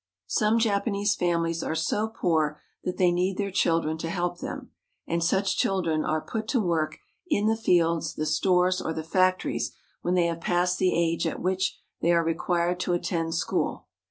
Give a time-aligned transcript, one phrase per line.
[0.25, 4.71] Some Japanese families are so poor that they need their children to help them;
[5.05, 6.97] and such children are put to work
[7.29, 7.61] JAPANESE CHILDREN AT SCHOOL 6/ in the
[7.95, 12.11] fields, the stores, or the factories, when they have passed the age at which they
[12.13, 13.85] are required to attend school.